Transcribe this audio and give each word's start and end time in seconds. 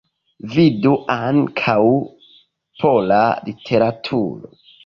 Vidu 0.53 0.93
ankaŭ: 1.15 1.77
Pola 2.85 3.23
literaturo. 3.51 4.55